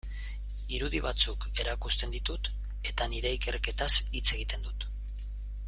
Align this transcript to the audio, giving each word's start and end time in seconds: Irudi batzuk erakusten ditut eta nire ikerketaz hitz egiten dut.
Irudi 0.77 1.01
batzuk 1.07 1.45
erakusten 1.63 2.15
ditut 2.15 2.49
eta 2.93 3.09
nire 3.13 3.35
ikerketaz 3.39 3.91
hitz 4.01 4.27
egiten 4.39 4.69
dut. 4.71 4.89